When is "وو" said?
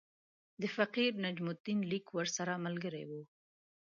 3.09-3.21